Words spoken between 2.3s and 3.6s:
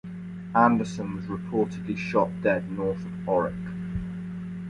dead north of Orrick.